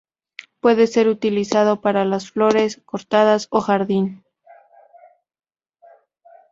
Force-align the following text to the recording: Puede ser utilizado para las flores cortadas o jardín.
Puede 0.61 0.87
ser 0.87 1.07
utilizado 1.09 1.79
para 1.81 2.05
las 2.05 2.31
flores 2.31 2.81
cortadas 2.87 3.45
o 3.51 3.61
jardín. 3.61 4.23